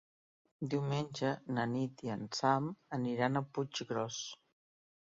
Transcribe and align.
Diumenge 0.73 1.33
na 1.59 1.67
Nit 1.75 2.03
i 2.09 2.13
en 2.17 2.27
Sam 2.41 2.73
aniran 3.01 3.39
a 3.39 3.47
Puiggròs. 3.53 4.25